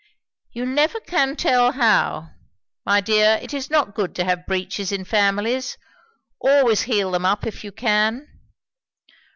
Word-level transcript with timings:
"You 0.51 0.65
never 0.65 0.99
can 0.99 1.35
tell 1.35 1.73
how. 1.73 2.31
My 2.87 3.01
dear, 3.01 3.37
it 3.39 3.53
is 3.53 3.69
not 3.69 3.93
good 3.93 4.15
to 4.15 4.23
have 4.23 4.47
breaches 4.47 4.91
in 4.91 5.05
families. 5.05 5.77
Always 6.39 6.81
heal 6.89 7.11
them 7.11 7.23
up, 7.23 7.45
if 7.45 7.63
you 7.63 7.71
can." 7.71 8.27